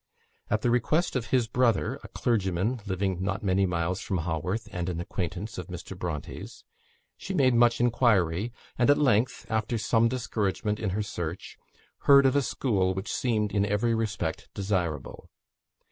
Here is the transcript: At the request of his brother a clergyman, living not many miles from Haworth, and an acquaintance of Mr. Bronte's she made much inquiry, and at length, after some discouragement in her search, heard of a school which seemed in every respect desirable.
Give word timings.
At 0.49 0.63
the 0.63 0.71
request 0.71 1.15
of 1.15 1.27
his 1.27 1.47
brother 1.47 1.99
a 2.03 2.07
clergyman, 2.07 2.81
living 2.87 3.21
not 3.21 3.43
many 3.43 3.67
miles 3.67 4.01
from 4.01 4.17
Haworth, 4.17 4.67
and 4.71 4.89
an 4.89 4.99
acquaintance 4.99 5.59
of 5.59 5.67
Mr. 5.67 5.95
Bronte's 5.95 6.63
she 7.17 7.35
made 7.35 7.53
much 7.53 7.79
inquiry, 7.79 8.51
and 8.79 8.89
at 8.89 8.97
length, 8.97 9.45
after 9.47 9.77
some 9.77 10.07
discouragement 10.07 10.79
in 10.79 10.89
her 10.97 11.03
search, 11.03 11.55
heard 12.07 12.25
of 12.25 12.35
a 12.35 12.41
school 12.41 12.95
which 12.95 13.13
seemed 13.13 13.51
in 13.51 13.63
every 13.63 13.93
respect 13.93 14.49
desirable. 14.55 15.29